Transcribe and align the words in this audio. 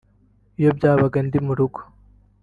iyo 0.59 0.71
byabaga 0.77 1.19
ndi 1.25 1.39
mu 1.45 1.53
rugo 1.59 1.79